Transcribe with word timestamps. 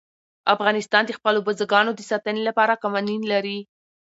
افغانستان 0.53 1.03
د 1.05 1.11
خپلو 1.17 1.39
بزګانو 1.47 1.91
د 1.95 2.01
ساتنې 2.09 2.41
لپاره 2.49 2.79
قوانین 2.83 3.21
لري. 3.33 3.59